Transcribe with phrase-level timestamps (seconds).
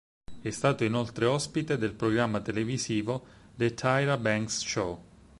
[0.41, 4.99] È stato inoltre ospite del programma televisivo "The Tyra Banks Show".